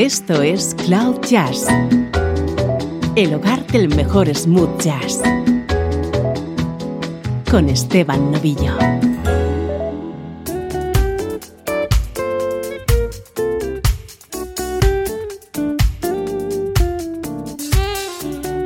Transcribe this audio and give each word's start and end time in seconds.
Esto 0.00 0.40
es 0.40 0.74
Cloud 0.86 1.20
Jazz, 1.28 1.66
el 3.16 3.34
hogar 3.34 3.66
del 3.66 3.94
mejor 3.94 4.34
smooth 4.34 4.80
jazz, 4.80 5.20
con 7.50 7.68
Esteban 7.68 8.32
Novillo. 8.32 8.78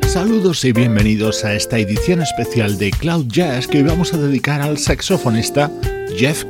Saludos 0.06 0.64
y 0.64 0.70
bienvenidos 0.70 1.44
a 1.44 1.54
esta 1.54 1.78
edición 1.80 2.22
especial 2.22 2.78
de 2.78 2.92
Cloud 2.92 3.26
Jazz 3.26 3.66
que 3.66 3.82
vamos 3.82 4.14
a 4.14 4.18
dedicar 4.18 4.60
al 4.60 4.78
saxofonista 4.78 5.68
Jeff 6.16 6.44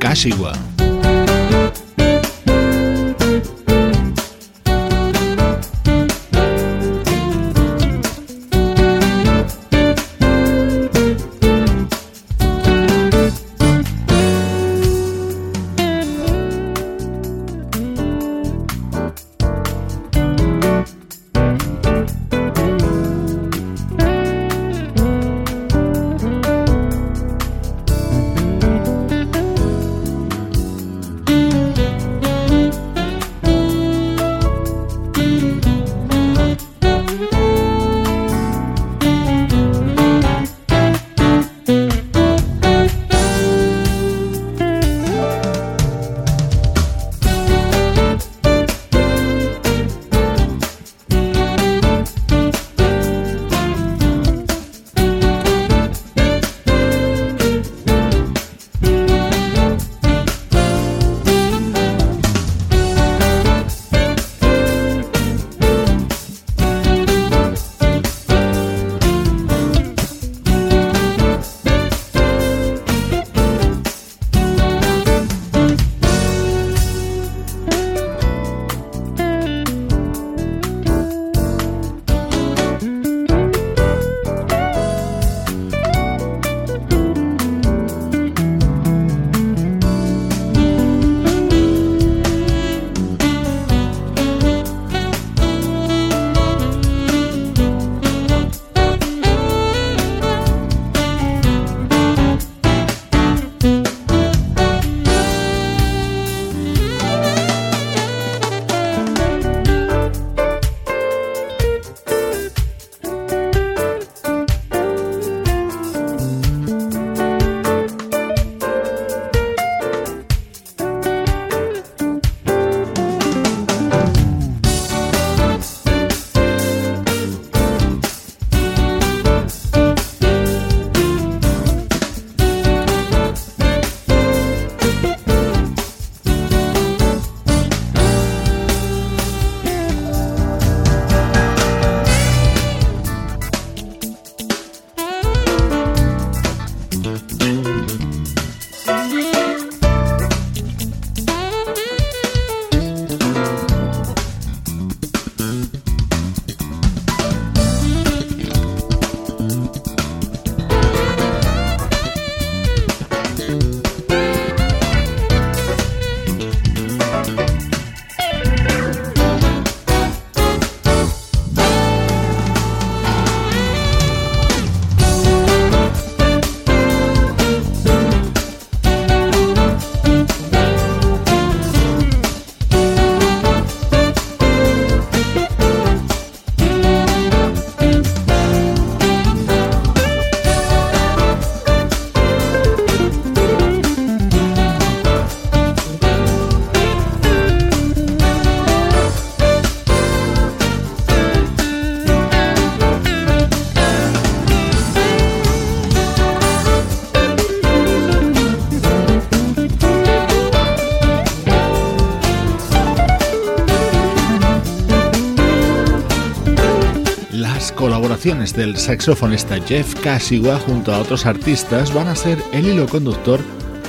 Kashiwa. 218.24 218.44
del 218.56 218.76
saxofonista 218.78 219.60
Jeff 219.66 219.94
Kashiwa 220.00 220.58
junto 220.60 220.94
a 220.94 220.98
otros 220.98 221.26
artistas 221.26 221.92
van 221.92 222.08
a 222.08 222.16
ser 222.16 222.42
el 222.52 222.66
hilo 222.66 222.86
conductor 222.86 223.38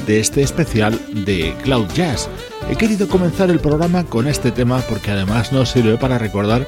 de 0.06 0.20
este 0.20 0.42
especial 0.42 1.00
de 1.26 1.56
Cloud 1.64 1.88
Jazz. 1.94 2.28
He 2.70 2.76
querido 2.76 3.08
comenzar 3.08 3.50
el 3.50 3.60
programa 3.60 4.04
con 4.04 4.28
este 4.28 4.52
tema 4.52 4.82
porque 4.90 5.12
además 5.12 5.54
nos 5.54 5.70
sirve 5.70 5.98
para 5.98 6.18
recordar 6.18 6.68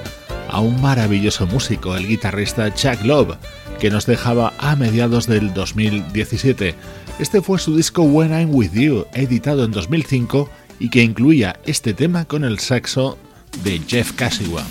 a 0.50 0.62
un 0.62 0.82
maravilloso 0.82 1.46
músico, 1.46 1.98
el 1.98 2.08
guitarrista 2.08 2.74
Chuck 2.74 3.04
Love, 3.04 3.36
que 3.82 3.90
nos 3.90 4.06
dejaba 4.06 4.54
a 4.60 4.78
mediados 4.78 5.28
del 5.28 5.54
2017. 5.54 6.74
Este 7.20 7.42
fue 7.42 7.60
su 7.60 7.76
disco 7.76 8.04
When 8.04 8.32
I'm 8.32 8.56
With 8.56 8.72
You, 8.72 9.08
editado 9.14 9.66
en 9.66 9.72
2005 9.72 10.50
y 10.80 10.90
que 10.90 11.04
incluía 11.04 11.60
este 11.66 11.94
tema 11.94 12.24
con 12.24 12.46
el 12.46 12.60
saxo 12.60 13.18
de 13.64 13.82
Jeff 13.86 14.14
Kashiwa. 14.14 14.64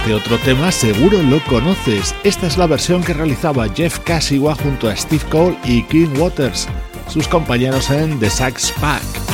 Este 0.00 0.14
otro 0.14 0.38
tema 0.38 0.72
seguro 0.72 1.22
lo 1.22 1.44
conoces. 1.44 2.14
Esta 2.24 2.46
es 2.46 2.56
la 2.56 2.66
versión 2.66 3.04
que 3.04 3.12
realizaba 3.12 3.68
Jeff 3.68 3.98
Kashiwa 3.98 4.54
junto 4.54 4.88
a 4.88 4.96
Steve 4.96 5.22
Cole 5.30 5.58
y 5.62 5.82
King 5.82 6.18
Waters, 6.18 6.68
sus 7.06 7.28
compañeros 7.28 7.90
en 7.90 8.18
The 8.18 8.30
Sax 8.30 8.72
Pack. 8.80 9.29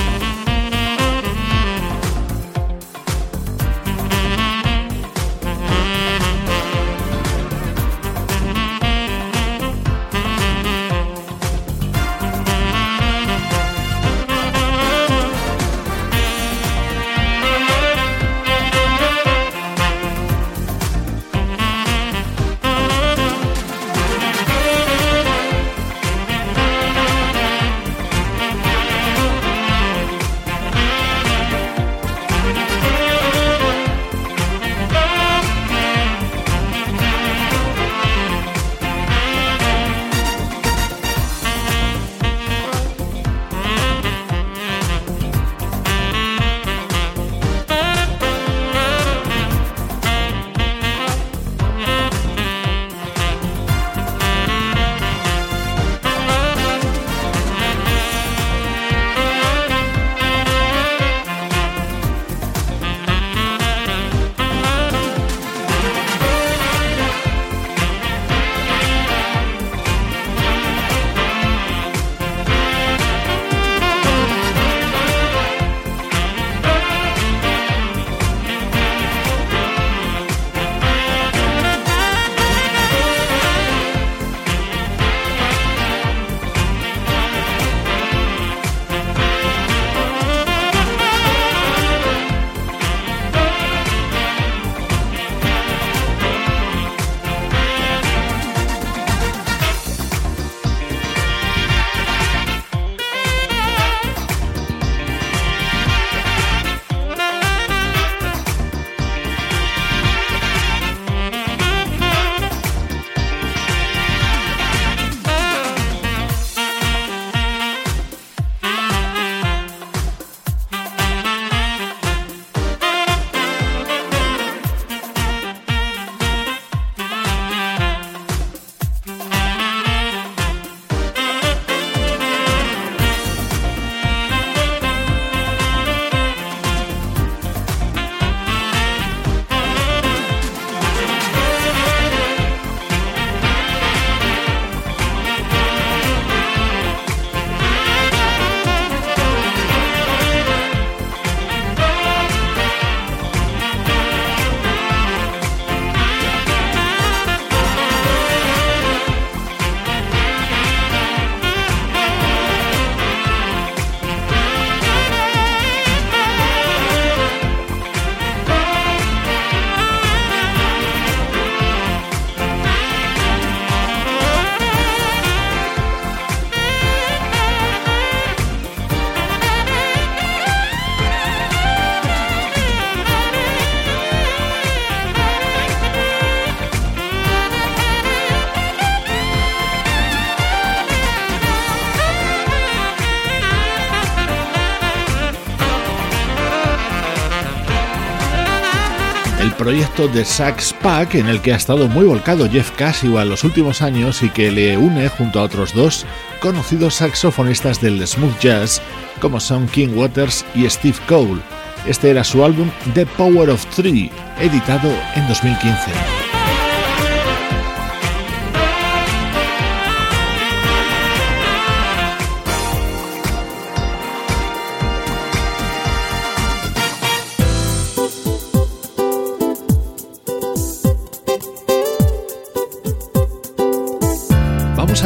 Proyecto 199.97 200.19
de 200.19 200.25
Sax 200.25 200.75
Pack 200.83 201.15
en 201.15 201.27
el 201.27 201.41
que 201.41 201.53
ha 201.53 201.57
estado 201.57 201.89
muy 201.89 202.05
volcado 202.05 202.49
Jeff 202.51 202.71
en 202.81 203.29
los 203.29 203.45
últimos 203.45 203.83
años 203.83 204.23
y 204.23 204.29
que 204.29 204.51
le 204.51 204.77
une 204.77 205.09
junto 205.09 205.41
a 205.41 205.45
otros 205.45 205.73
dos 205.73 206.05
conocidos 206.41 206.97
saxofonistas 206.97 207.81
del 207.81 208.07
smooth 208.07 208.39
jazz 208.39 208.83
como 209.21 209.41
son 209.41 209.67
King 209.69 209.95
Waters 209.95 210.45
y 210.55 210.69
Steve 210.69 210.99
Cole. 211.09 211.41
Este 211.87 212.11
era 212.11 212.25
su 212.25 212.45
álbum 212.45 212.71
The 212.95 213.07
Power 213.07 213.51
of 213.51 213.65
Three, 213.75 214.11
editado 214.41 214.91
en 215.15 215.27
2015. 215.29 216.26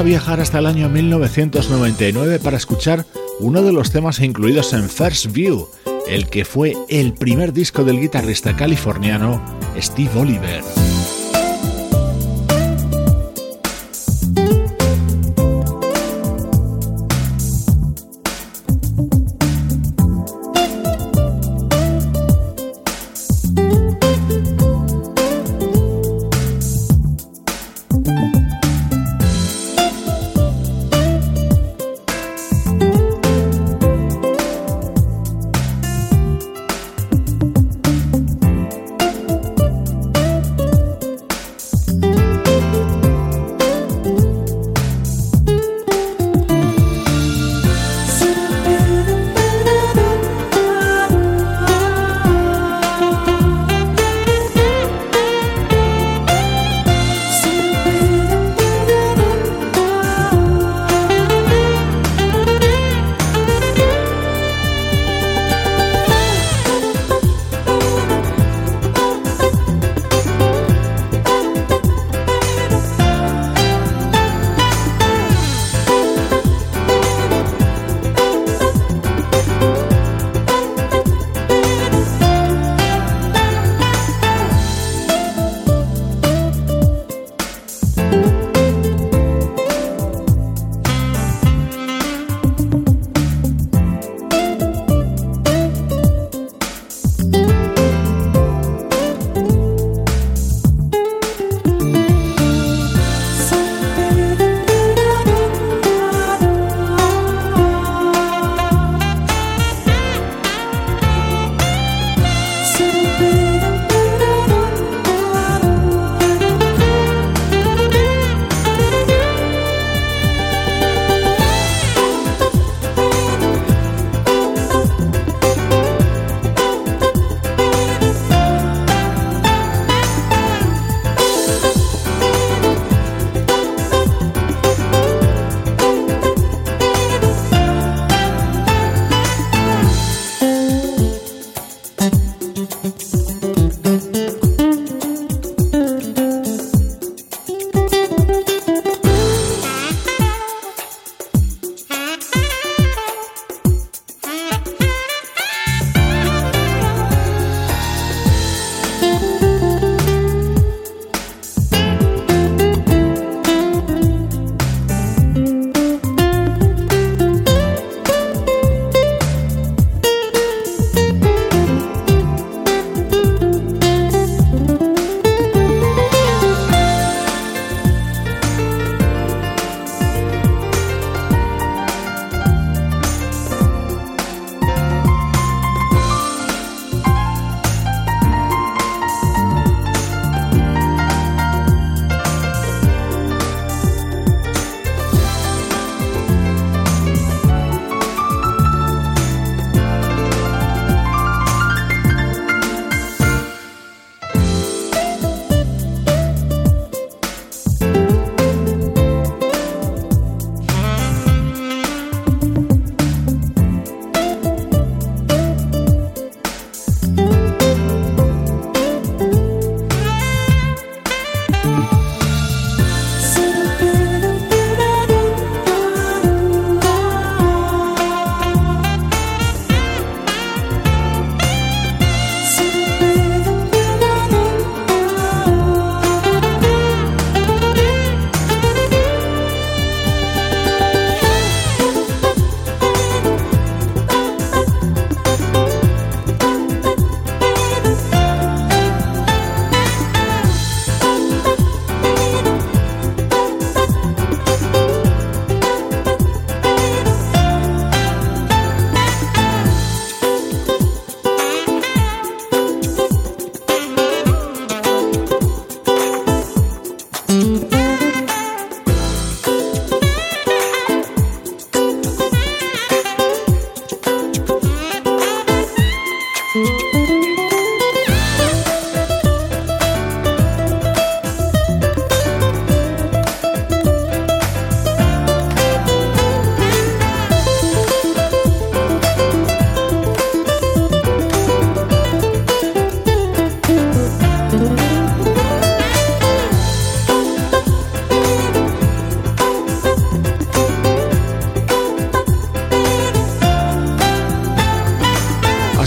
Viajar 0.02 0.40
hasta 0.40 0.58
el 0.58 0.66
año 0.66 0.88
1999 0.88 2.38
para 2.38 2.56
escuchar 2.56 3.06
uno 3.38 3.62
de 3.62 3.72
los 3.72 3.90
temas 3.90 4.20
incluidos 4.20 4.72
en 4.72 4.88
First 4.88 5.32
View, 5.32 5.68
el 6.08 6.28
que 6.28 6.44
fue 6.44 6.76
el 6.88 7.14
primer 7.14 7.52
disco 7.52 7.84
del 7.84 8.00
guitarrista 8.00 8.56
californiano 8.56 9.42
Steve 9.78 10.10
Oliver. 10.18 10.89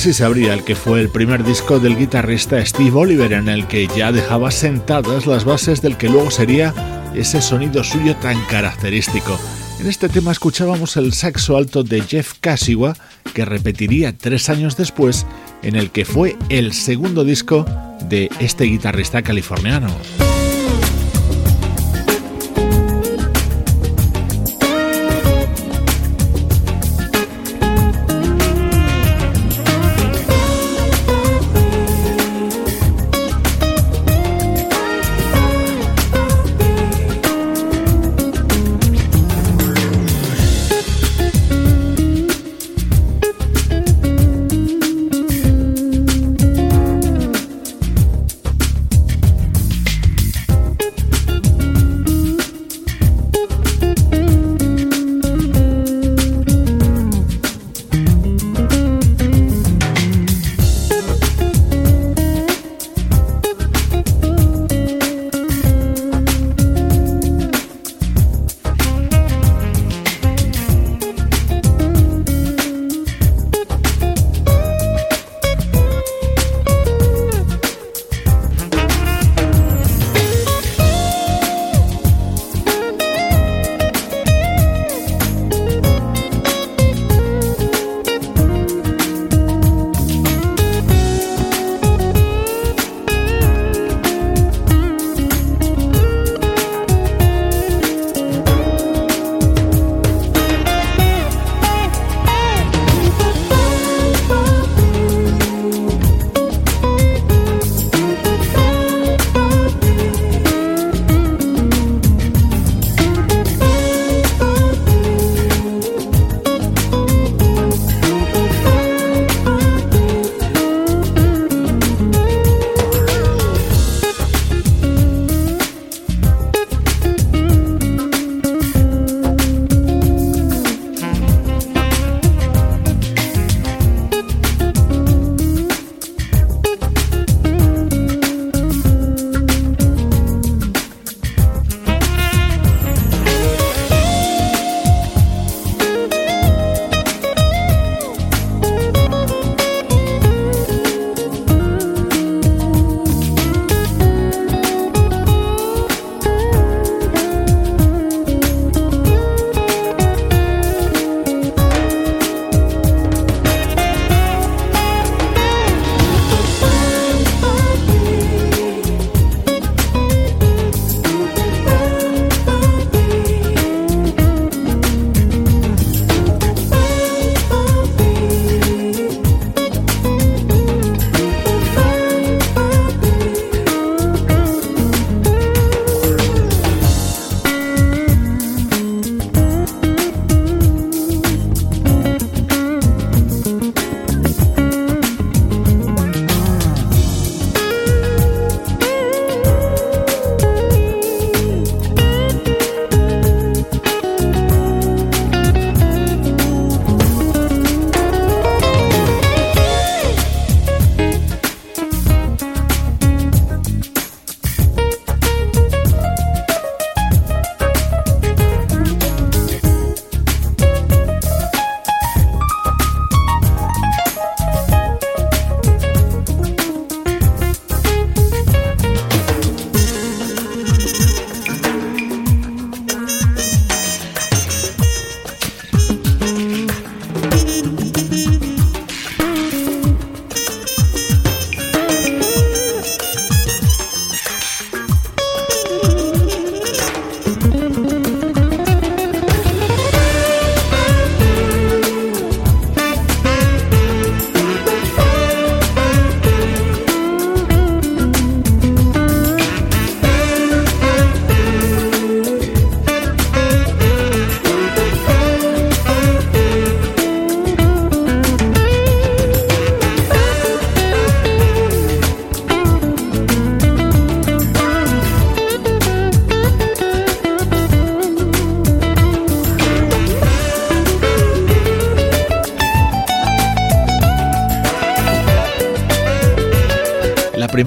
Así 0.04 0.12
se 0.12 0.26
abría 0.26 0.54
el 0.54 0.66
que 0.66 0.76
fue 0.76 1.00
el 1.00 1.08
primer 1.08 1.46
disco 1.46 1.80
del 1.80 1.96
guitarrista 1.96 2.66
Steve 2.66 2.92
Oliver 2.94 3.32
en 3.32 3.48
el 3.48 3.68
que 3.68 3.88
ya 3.96 4.12
dejaba 4.12 4.52
sentadas 4.52 5.26
las 5.28 5.46
bases 5.46 5.82
del 5.82 5.96
que 5.96 6.10
luego 6.10 6.30
sería 6.30 6.74
ese 7.16 7.42
sonido 7.42 7.86
suyo 7.86 8.14
tan 8.18 8.38
característico. 8.48 9.40
En 9.80 9.88
este 9.88 10.10
tema 10.10 10.34
escuchábamos 10.34 10.98
el 10.98 11.14
saxo 11.14 11.56
alto 11.56 11.86
de 11.86 12.02
Jeff 12.02 12.34
Kashiwa 12.42 12.98
que 13.34 13.46
repetiría 13.46 14.12
tres 14.12 14.50
años 14.50 14.76
después 14.76 15.26
en 15.62 15.78
el 15.78 15.90
que 15.90 16.04
fue 16.04 16.36
el 16.50 16.74
segundo 16.74 17.24
disco 17.24 17.66
de 18.10 18.30
este 18.42 18.66
guitarrista 18.66 19.22
californiano. 19.22 19.88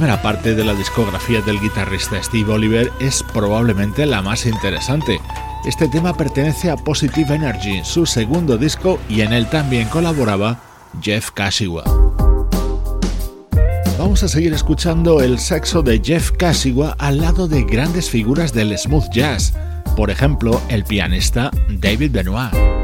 Primera 0.07 0.23
parte 0.23 0.55
de 0.55 0.63
la 0.63 0.75
discografía 0.75 1.41
del 1.41 1.59
guitarrista 1.59 2.23
Steve 2.23 2.53
Oliver 2.53 2.93
es 3.01 3.25
probablemente 3.33 4.07
la 4.07 4.23
más 4.23 4.47
interesante. 4.47 5.21
Este 5.65 5.89
tema 5.89 6.17
pertenece 6.17 6.71
a 6.71 6.77
Positive 6.77 7.35
Energy, 7.35 7.81
su 7.83 8.07
segundo 8.07 8.57
disco, 8.57 9.01
y 9.09 9.23
en 9.23 9.33
él 9.33 9.51
también 9.51 9.89
colaboraba 9.89 10.61
Jeff 11.03 11.33
Kashiwa. 11.33 11.83
vamos 13.99 14.23
a 14.23 14.29
seguir 14.29 14.53
escuchando 14.53 15.21
el 15.21 15.41
saxo 15.41 15.83
de 15.83 16.01
Jeff 16.01 16.31
Casigua 16.31 16.95
al 17.01 17.21
lado 17.21 17.49
de 17.49 17.65
grandes 17.65 18.09
figuras 18.09 18.53
del 18.53 18.79
smooth 18.79 19.11
jazz, 19.11 19.55
por 19.97 20.11
ejemplo, 20.11 20.63
el 20.69 20.85
pianista 20.85 21.51
David 21.69 22.13
Benoit. 22.13 22.76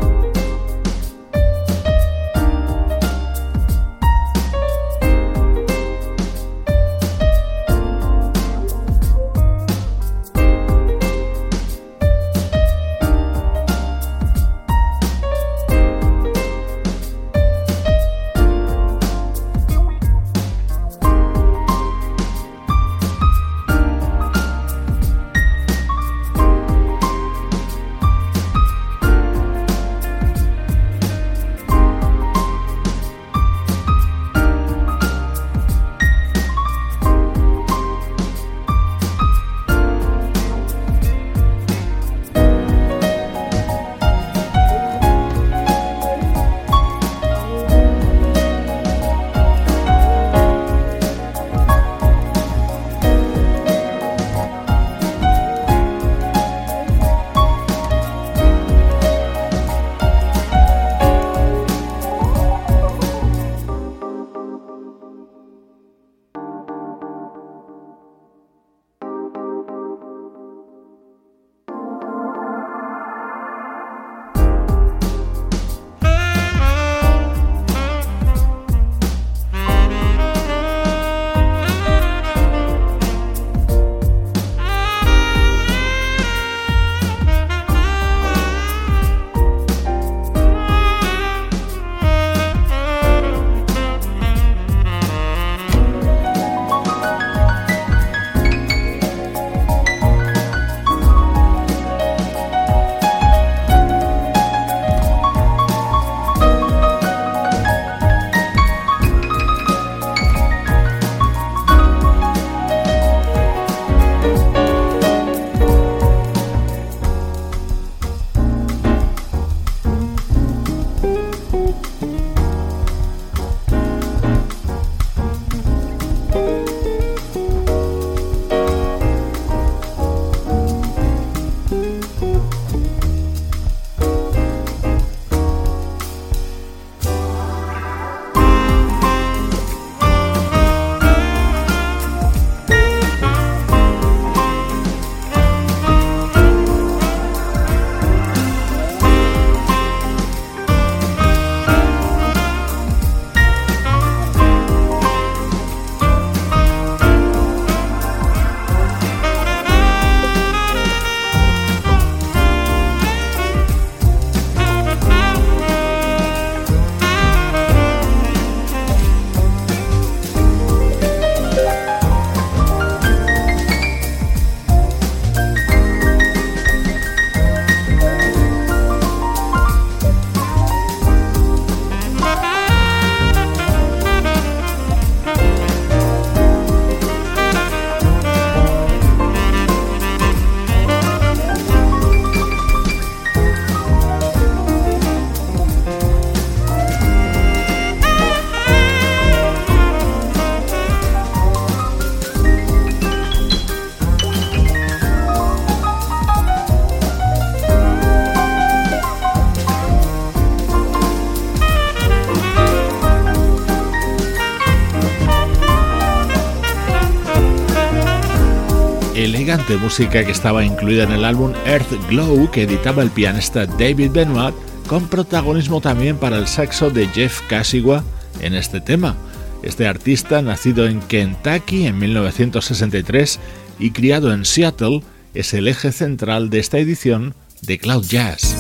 Música 219.58 220.24
que 220.24 220.32
estaba 220.32 220.64
incluida 220.64 221.04
en 221.04 221.12
el 221.12 221.26
álbum 221.26 221.52
Earth 221.66 221.92
Glow 222.08 222.50
que 222.50 222.62
editaba 222.62 223.02
el 223.02 223.10
pianista 223.10 223.66
David 223.66 224.10
Benoit, 224.12 224.54
con 224.86 225.08
protagonismo 225.08 225.82
también 225.82 226.16
para 226.16 226.38
el 226.38 226.46
saxo 226.46 226.88
de 226.88 227.06
Jeff 227.08 227.42
Casigua 227.48 228.02
en 228.40 228.54
este 228.54 228.80
tema. 228.80 229.14
Este 229.62 229.86
artista, 229.86 230.40
nacido 230.40 230.86
en 230.86 231.00
Kentucky 231.00 231.86
en 231.86 231.98
1963 231.98 233.40
y 233.78 233.90
criado 233.90 234.32
en 234.32 234.46
Seattle, 234.46 235.02
es 235.34 235.52
el 235.52 235.68
eje 235.68 235.92
central 235.92 236.48
de 236.48 236.58
esta 236.58 236.78
edición 236.78 237.34
de 237.60 237.78
Cloud 237.78 238.06
Jazz. 238.06 238.56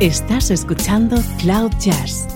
Estás 0.00 0.50
escuchando 0.50 1.22
Cloud 1.38 1.70
Jazz 1.78 2.35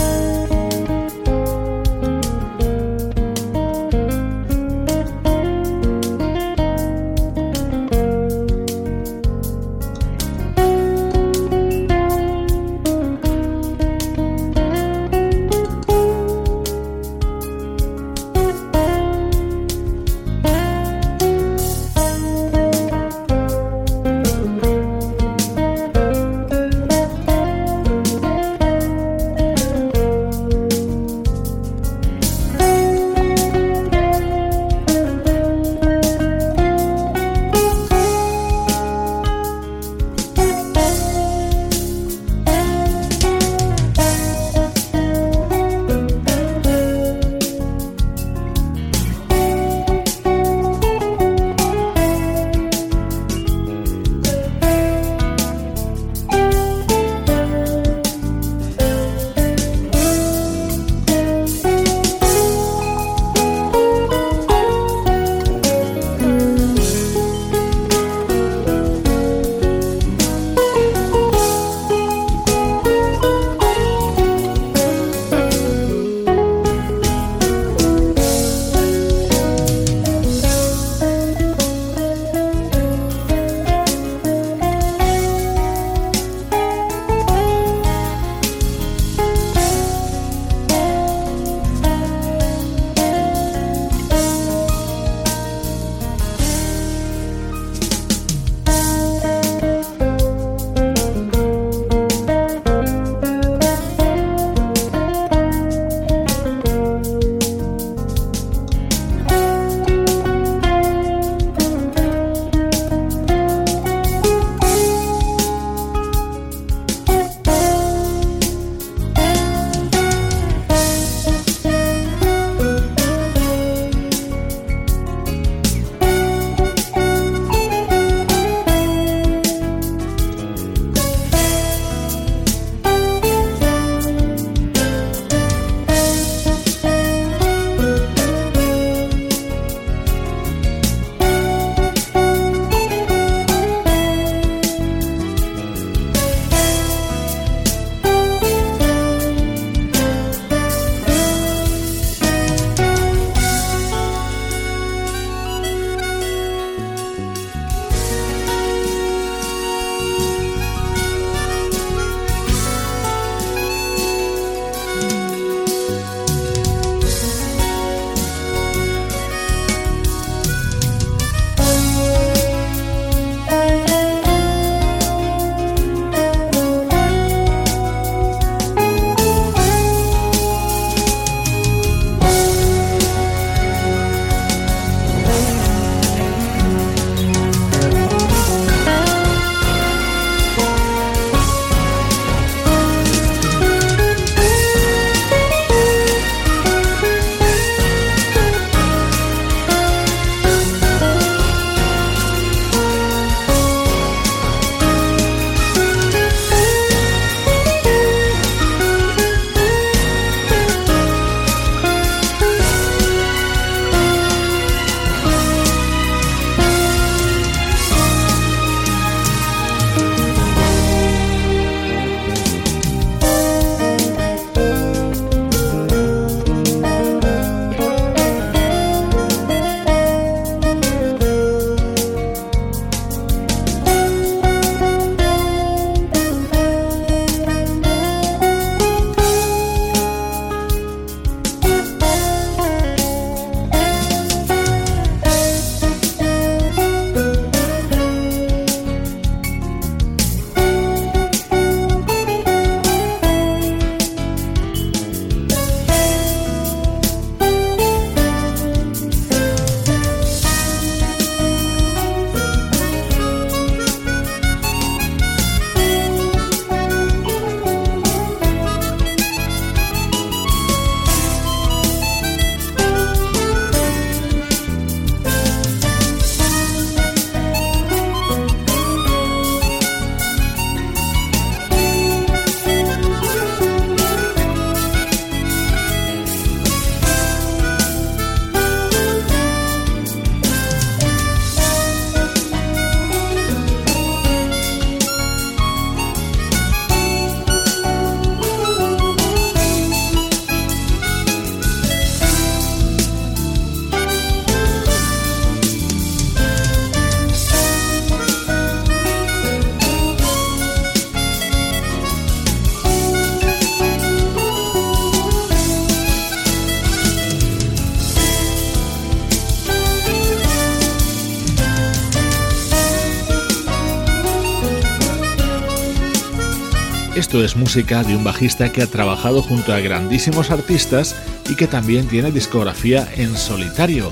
Esto 327.21 327.43
es 327.43 327.55
música 327.55 328.03
de 328.03 328.15
un 328.15 328.23
bajista 328.23 328.73
que 328.73 328.81
ha 328.81 328.87
trabajado 328.87 329.43
junto 329.43 329.73
a 329.73 329.79
grandísimos 329.79 330.49
artistas 330.49 331.15
y 331.47 331.55
que 331.55 331.67
también 331.67 332.07
tiene 332.07 332.31
discografía 332.31 333.07
en 333.15 333.37
solitario. 333.37 334.09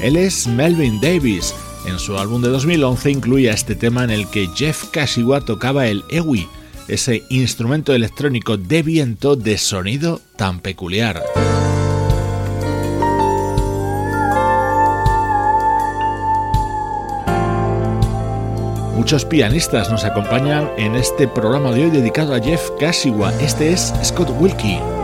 Él 0.00 0.16
es 0.16 0.46
Melvin 0.46 1.00
Davis. 1.00 1.56
En 1.88 1.98
su 1.98 2.16
álbum 2.16 2.40
de 2.40 2.50
2011 2.50 3.10
incluía 3.10 3.52
este 3.52 3.74
tema 3.74 4.04
en 4.04 4.10
el 4.10 4.30
que 4.30 4.48
Jeff 4.54 4.84
Kashiwa 4.92 5.40
tocaba 5.40 5.88
el 5.88 6.04
EWI, 6.08 6.46
ese 6.86 7.24
instrumento 7.30 7.94
electrónico 7.94 8.56
de 8.56 8.84
viento 8.84 9.34
de 9.34 9.58
sonido 9.58 10.20
tan 10.36 10.60
peculiar. 10.60 11.20
Muchos 19.02 19.24
pianistas 19.24 19.90
nos 19.90 20.04
acompañan 20.04 20.70
en 20.76 20.94
este 20.94 21.26
programa 21.26 21.72
de 21.72 21.82
hoy 21.82 21.90
dedicado 21.90 22.36
a 22.36 22.40
Jeff 22.40 22.70
Kashiwa. 22.78 23.32
Este 23.40 23.72
es 23.72 23.92
Scott 24.04 24.30
Wilkie. 24.38 25.01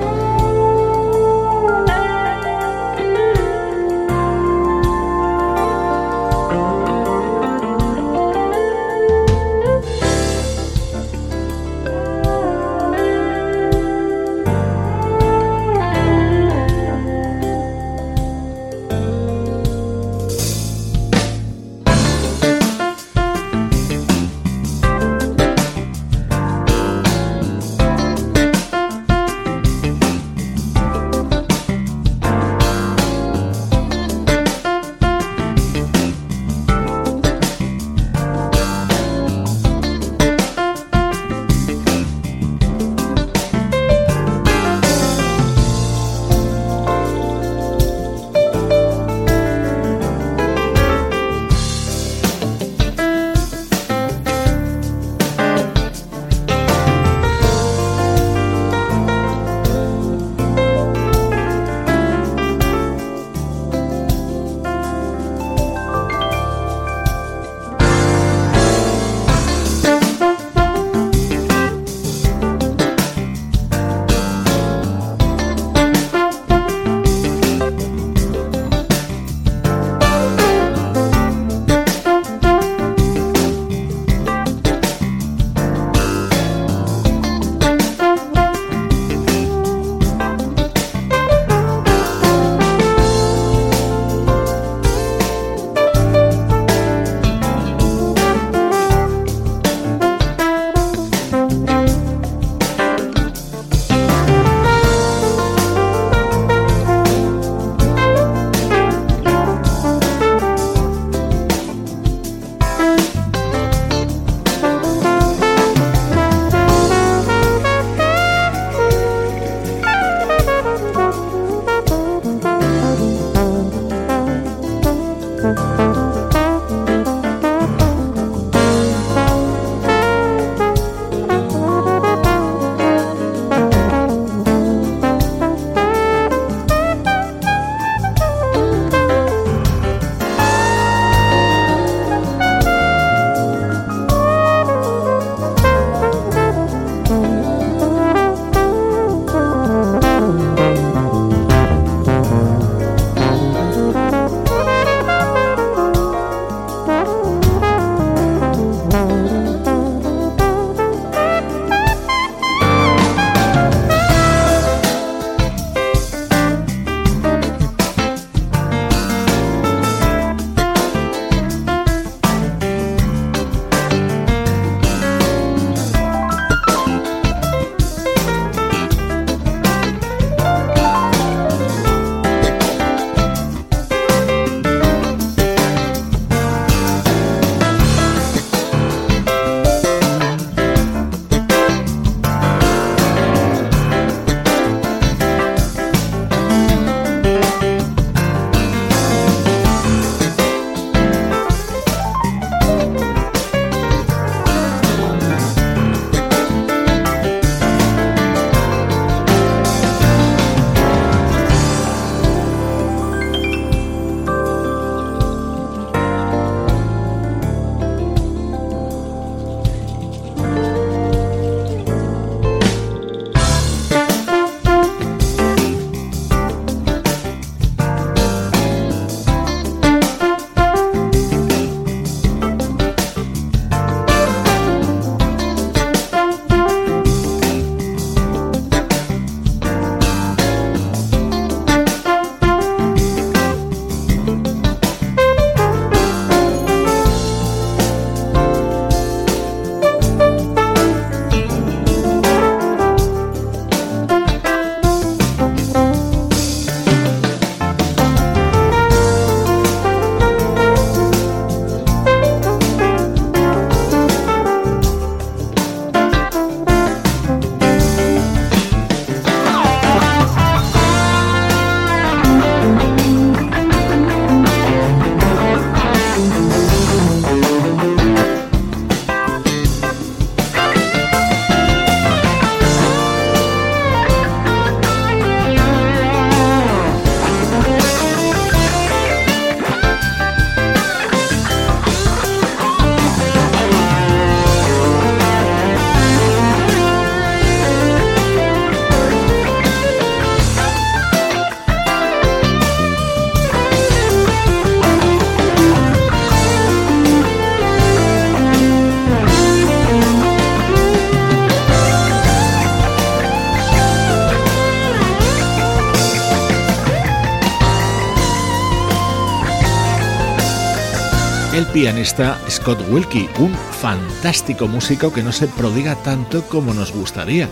Pianista 321.80 322.36
Scott 322.50 322.80
Wilkie, 322.90 323.28
un 323.38 323.54
fantástico 323.54 324.66
músico 324.66 325.12
que 325.12 325.22
no 325.22 325.30
se 325.30 325.46
prodiga 325.46 325.94
tanto 326.02 326.42
como 326.48 326.74
nos 326.74 326.92
gustaría. 326.92 327.48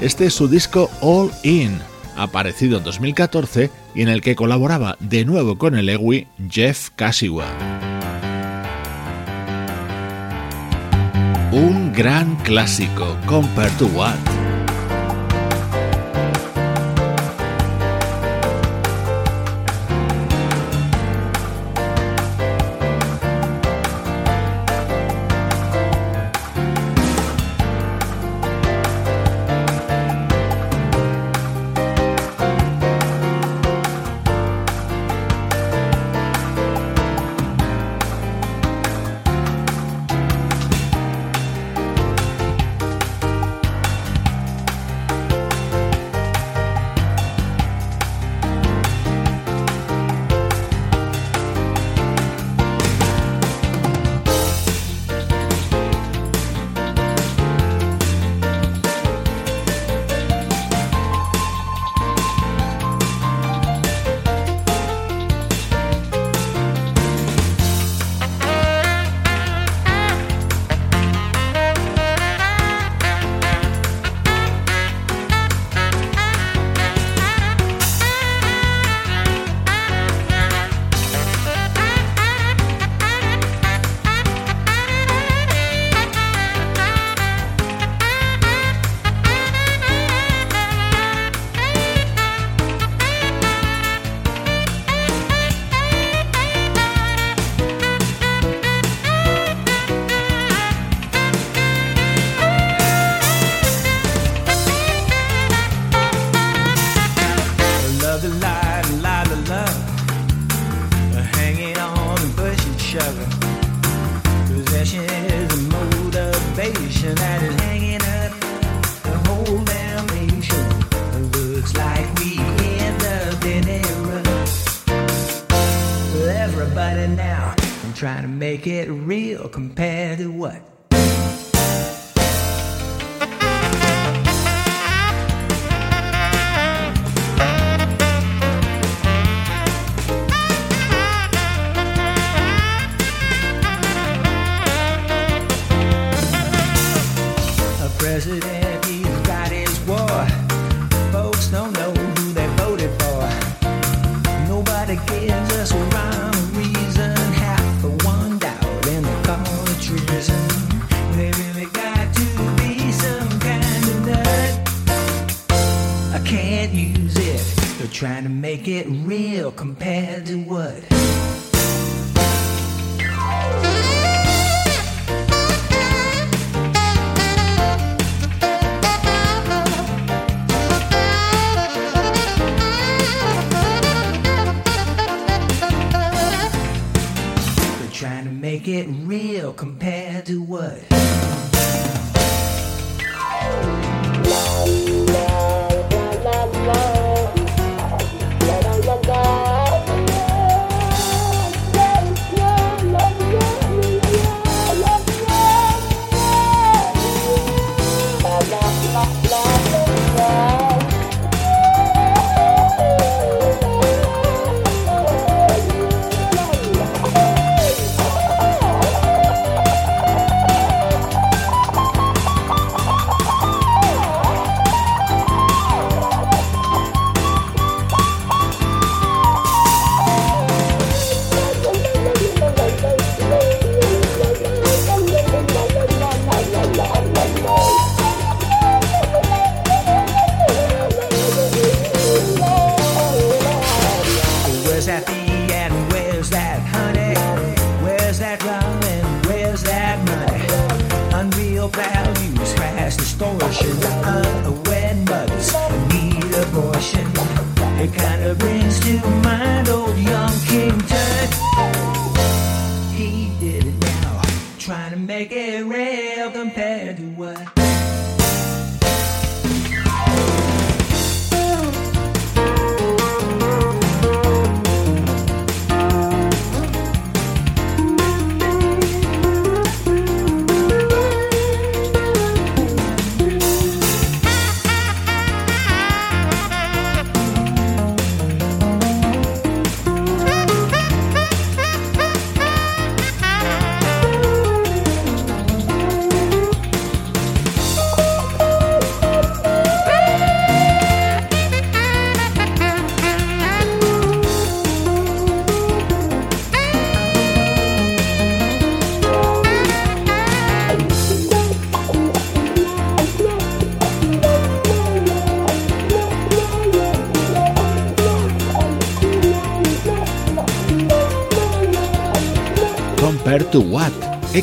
Este 0.00 0.26
es 0.26 0.34
su 0.34 0.48
disco 0.48 0.90
All 1.00 1.30
In, 1.44 1.78
aparecido 2.14 2.76
en 2.76 2.84
2014 2.84 3.70
y 3.94 4.02
en 4.02 4.10
el 4.10 4.20
que 4.20 4.36
colaboraba 4.36 4.98
de 5.00 5.24
nuevo 5.24 5.56
con 5.56 5.76
el 5.76 5.88
Ewi 5.88 6.26
Jeff 6.50 6.90
Kashiwa. 6.94 7.46
Un 11.50 11.90
gran 11.94 12.36
clásico, 12.36 13.16
Compared 13.26 13.72
to 13.78 13.86
What. 13.86 14.49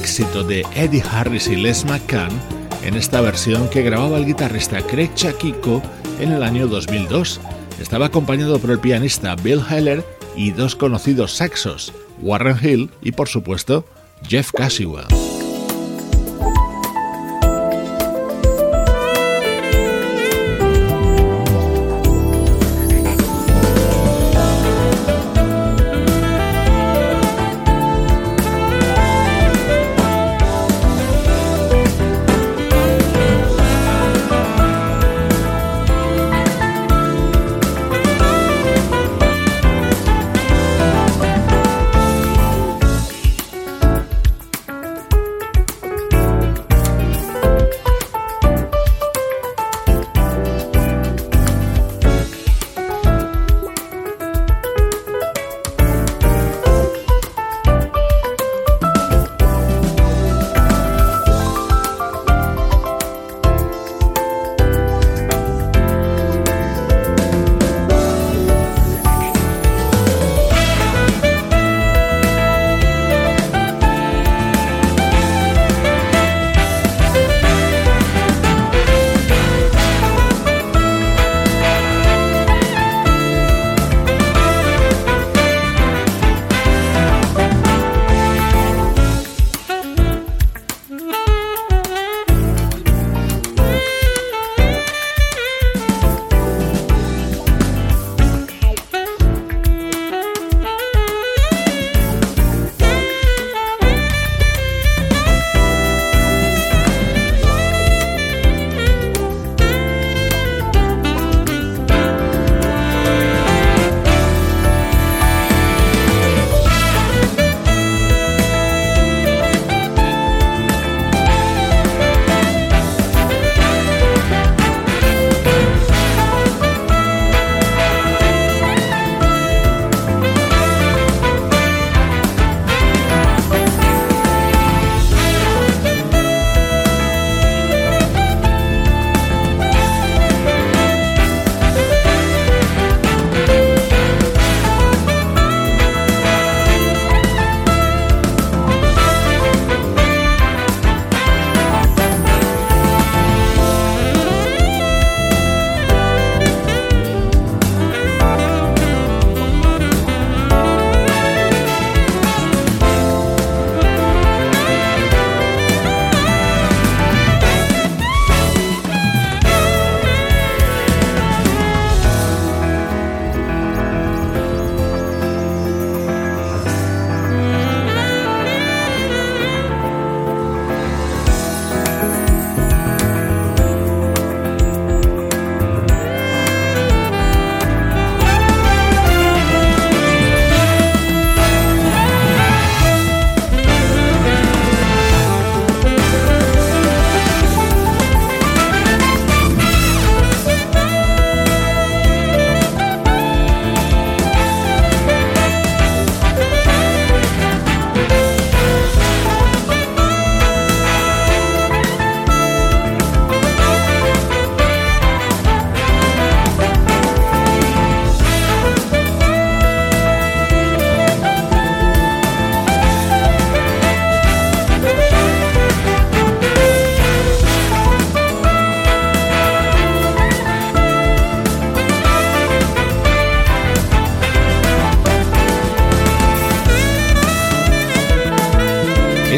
Éxito 0.08 0.41
de 0.41 0.66
Eddie 0.74 1.03
Harris 1.12 1.49
y 1.49 1.58
Les 1.58 1.84
McCann 1.84 2.32
en 2.82 2.95
esta 2.95 3.20
versión 3.20 3.68
que 3.68 3.82
grababa 3.82 4.18
el 4.18 4.26
guitarrista 4.26 4.82
Craig 4.82 5.10
Chakiko 5.16 5.82
en 6.22 6.32
el 6.32 6.43
año 6.43 6.68
2002. 6.68 7.41
Estaba 7.82 8.05
acompañado 8.05 8.58
por 8.58 8.72
el 8.72 8.80
pianista 8.80 9.36
Bill 9.36 9.62
Heller 9.70 10.05
y 10.34 10.51
dos 10.51 10.78
conocidos 10.78 11.34
saxos, 11.34 11.91
Warren 12.22 12.58
Hill 12.64 12.89
y 13.01 13.12
por 13.12 13.28
supuesto 13.28 13.84
Jeff 14.26 14.53
Caswell. 14.53 15.16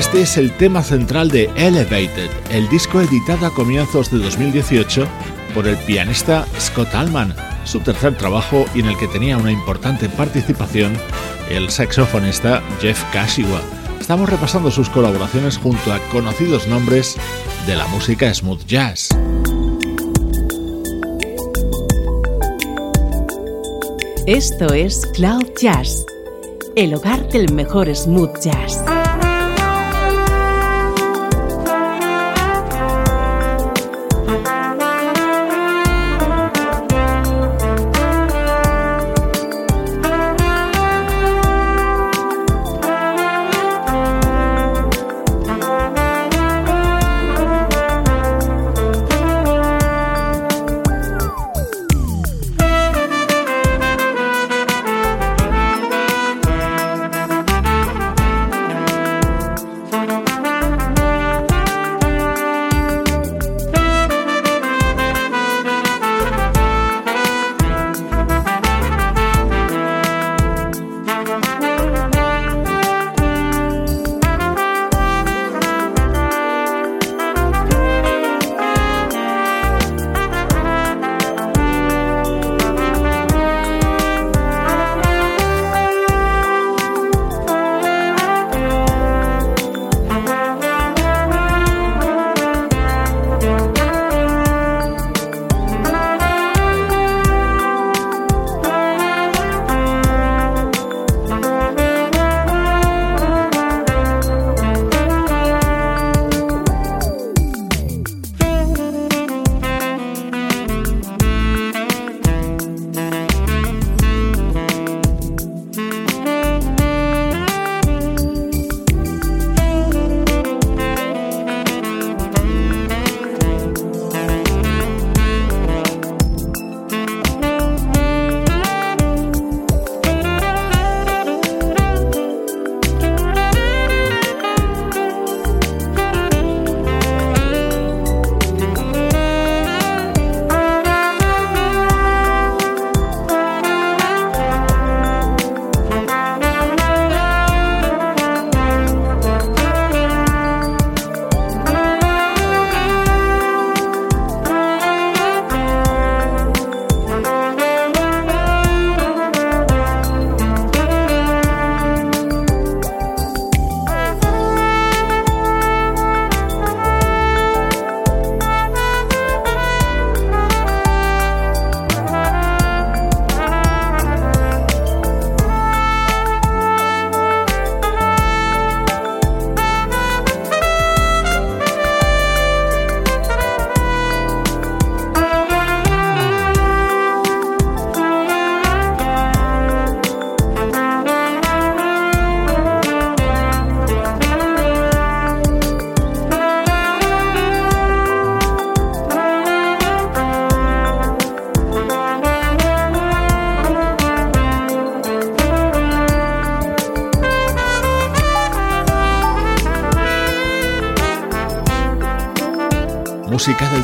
Este 0.09 0.23
es 0.23 0.37
el 0.37 0.51
tema 0.57 0.81
central 0.81 1.29
de 1.29 1.51
Elevated, 1.55 2.31
el 2.49 2.67
disco 2.67 2.99
editado 2.99 3.45
a 3.45 3.53
comienzos 3.53 4.09
de 4.09 4.17
2018 4.17 5.07
por 5.53 5.67
el 5.67 5.77
pianista 5.77 6.47
Scott 6.59 6.95
Allman, 6.95 7.35
su 7.63 7.79
tercer 7.81 8.17
trabajo 8.17 8.65
y 8.73 8.79
en 8.79 8.87
el 8.87 8.97
que 8.97 9.07
tenía 9.07 9.37
una 9.37 9.51
importante 9.51 10.09
participación 10.09 10.93
el 11.51 11.69
saxofonista 11.69 12.63
Jeff 12.81 13.03
Kashiwa. 13.13 13.61
Estamos 13.99 14.27
repasando 14.27 14.71
sus 14.71 14.89
colaboraciones 14.89 15.59
junto 15.59 15.93
a 15.93 15.99
conocidos 16.11 16.67
nombres 16.67 17.15
de 17.67 17.75
la 17.75 17.85
música 17.89 18.33
smooth 18.33 18.65
jazz. 18.65 19.09
Esto 24.25 24.73
es 24.73 25.05
Cloud 25.13 25.51
Jazz, 25.61 26.03
el 26.75 26.95
hogar 26.95 27.29
del 27.29 27.53
mejor 27.53 27.95
smooth 27.95 28.39
jazz. 28.41 28.83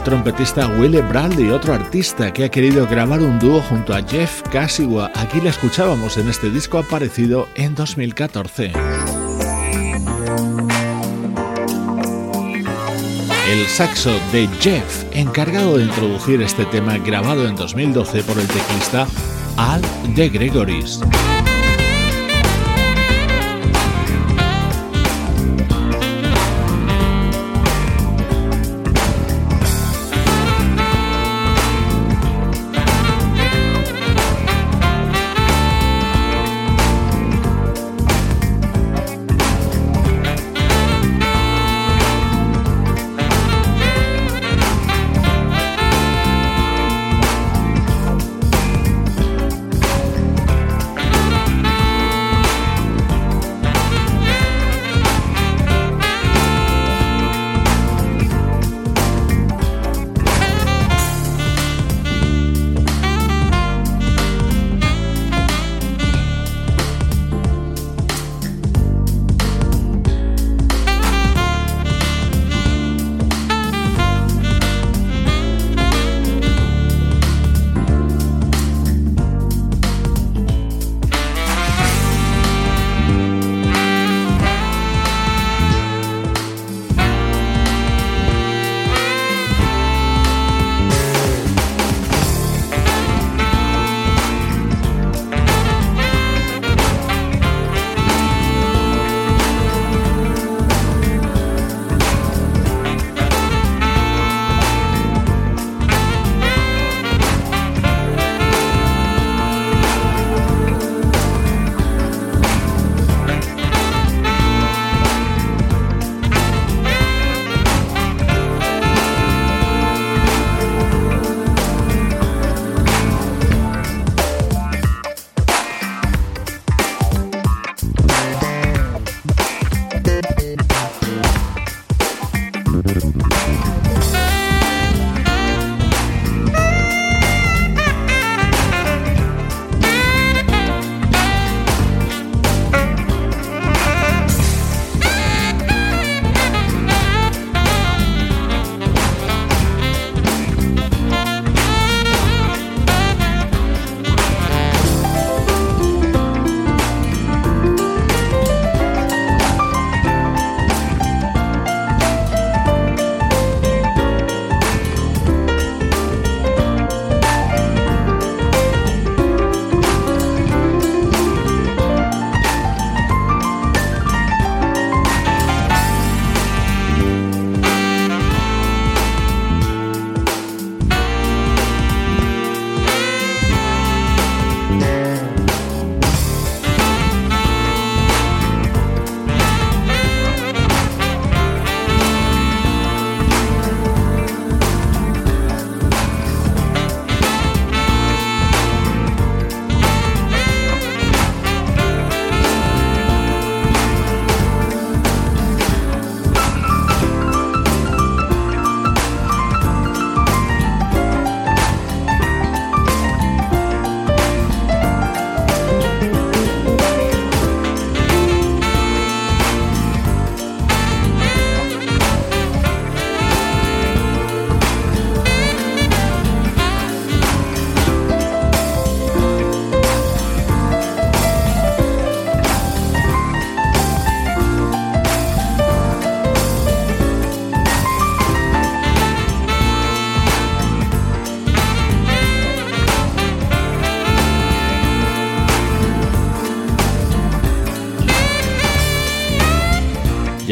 Trompetista 0.06 0.68
Willie 0.68 1.02
Bradley, 1.02 1.50
otro 1.50 1.74
artista 1.74 2.32
que 2.32 2.46
ha 2.46 2.50
querido 2.50 2.88
grabar 2.88 3.22
un 3.22 3.40
dúo 3.40 3.60
junto 3.62 3.94
a 3.94 4.04
Jeff 4.04 4.44
Casigua. 4.52 5.12
Aquí 5.16 5.42
la 5.42 5.50
escuchábamos 5.50 6.18
en 6.18 6.30
este 6.30 6.52
disco 6.52 6.78
aparecido 6.78 7.50
en 7.56 7.74
2014. 7.74 8.72
El 13.52 13.66
saxo 13.68 14.12
de 14.32 14.48
Jeff, 14.62 15.04
encargado 15.12 15.78
de 15.78 15.86
introducir 15.86 16.40
este 16.42 16.66
tema 16.66 17.00
grabado 17.00 17.48
en 17.48 17.56
2012 17.56 18.24
por 18.24 18.38
el 18.40 18.48
teclista 18.48 19.08
Al 19.58 19.82
de 20.16 20.30
Gregoris. 20.30 21.00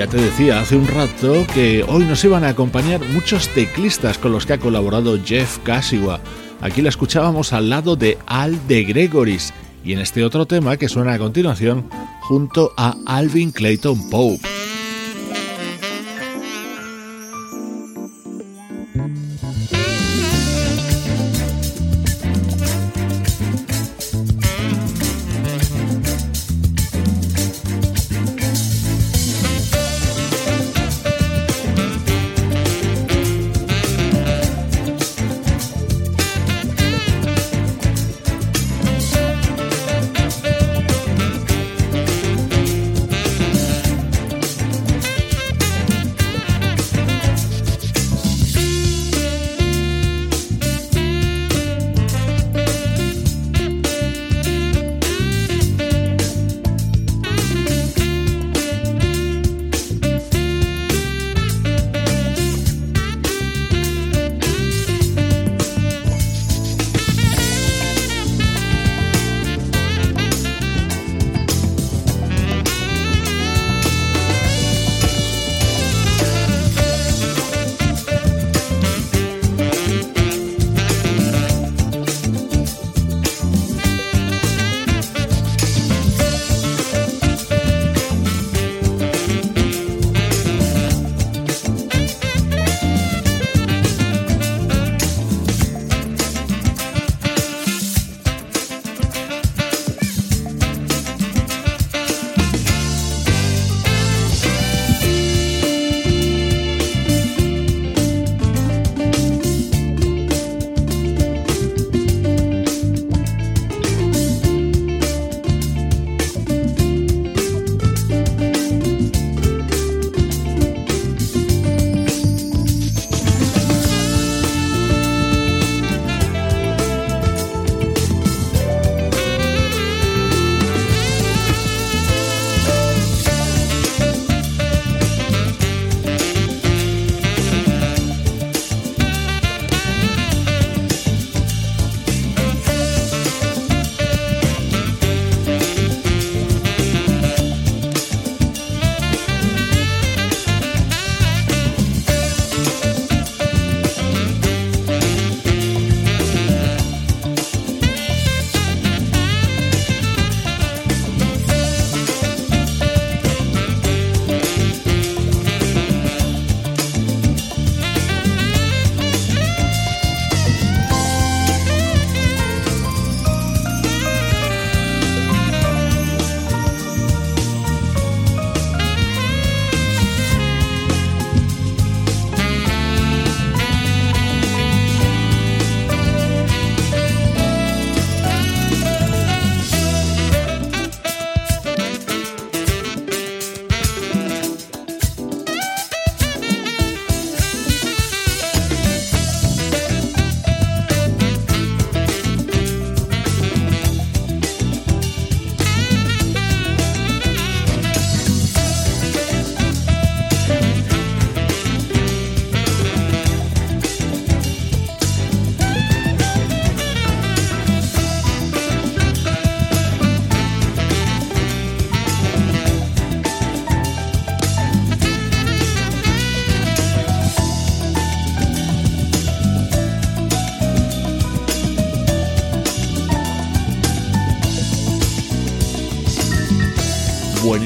Te 0.07 0.17
decía 0.17 0.59
hace 0.59 0.75
un 0.75 0.87
rato 0.87 1.45
que 1.53 1.83
hoy 1.87 2.03
nos 2.05 2.23
iban 2.23 2.43
a 2.43 2.49
acompañar 2.49 3.01
muchos 3.09 3.47
teclistas 3.49 4.17
con 4.17 4.31
los 4.31 4.45
que 4.45 4.53
ha 4.53 4.57
colaborado 4.57 5.17
Jeff 5.23 5.59
Casigua. 5.59 6.19
Aquí 6.61 6.81
la 6.81 6.89
escuchábamos 6.89 7.53
al 7.53 7.69
lado 7.69 7.95
de 7.95 8.17
Al 8.25 8.67
de 8.67 8.83
Gregoris 8.83 9.53
y 9.83 9.93
en 9.93 9.99
este 9.99 10.23
otro 10.23 10.45
tema 10.45 10.77
que 10.77 10.89
suena 10.89 11.13
a 11.13 11.19
continuación 11.19 11.89
junto 12.21 12.73
a 12.75 12.95
Alvin 13.05 13.51
Clayton 13.51 14.09
Pope. 14.09 14.72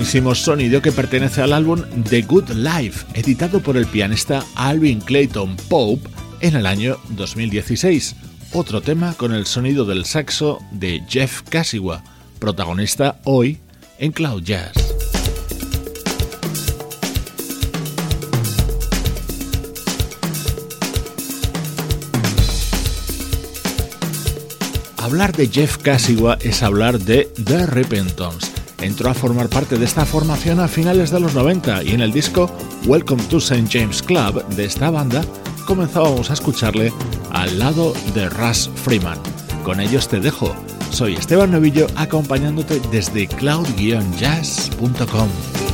Buenísimo 0.07 0.35
sonido 0.35 0.81
que 0.81 0.93
pertenece 0.93 1.41
al 1.41 1.51
álbum 1.51 1.81
The 2.09 2.21
Good 2.21 2.51
Life, 2.51 3.05
editado 3.13 3.59
por 3.59 3.75
el 3.75 3.85
pianista 3.87 4.41
Alvin 4.55 5.01
Clayton 5.01 5.57
Pope 5.67 6.09
en 6.39 6.55
el 6.55 6.65
año 6.65 6.97
2016. 7.09 8.15
Otro 8.53 8.79
tema 8.79 9.15
con 9.15 9.33
el 9.33 9.45
sonido 9.45 9.83
del 9.83 10.05
saxo 10.05 10.59
de 10.71 11.03
Jeff 11.09 11.41
Kasiwa, 11.49 12.05
protagonista 12.39 13.19
hoy 13.25 13.57
en 13.99 14.13
Cloud 14.13 14.43
Jazz. 14.43 14.71
Hablar 24.95 25.35
de 25.35 25.47
Jeff 25.47 25.75
Kasiwa 25.79 26.37
es 26.39 26.63
hablar 26.63 26.97
de 26.97 27.27
The 27.43 27.65
Repentance 27.65 28.56
entró 28.81 29.09
a 29.09 29.13
formar 29.13 29.49
parte 29.49 29.77
de 29.77 29.85
esta 29.85 30.05
formación 30.05 30.59
a 30.59 30.67
finales 30.67 31.11
de 31.11 31.19
los 31.19 31.33
90 31.33 31.83
y 31.83 31.91
en 31.91 32.01
el 32.01 32.11
disco 32.11 32.49
Welcome 32.85 33.23
to 33.23 33.37
St. 33.37 33.67
James 33.71 34.01
Club 34.01 34.45
de 34.49 34.65
esta 34.65 34.89
banda 34.89 35.23
comenzábamos 35.65 36.29
a 36.29 36.33
escucharle 36.33 36.93
al 37.31 37.59
lado 37.59 37.93
de 38.13 38.29
Russ 38.29 38.69
Freeman. 38.75 39.19
Con 39.63 39.79
ellos 39.79 40.07
te 40.07 40.19
dejo. 40.19 40.55
Soy 40.91 41.15
Esteban 41.15 41.51
Novillo 41.51 41.87
acompañándote 41.95 42.79
desde 42.91 43.27
cloud-jazz.com. 43.27 45.66